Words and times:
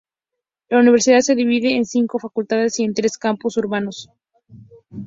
La 0.69 0.79
Universidad 0.79 1.19
se 1.19 1.35
divide 1.35 1.75
en 1.75 1.85
cinco 1.85 2.17
facultades 2.17 2.79
y 2.79 2.83
en 2.83 2.95
tres 2.95 3.19
campus 3.19 3.55
urbanos. 3.57 4.09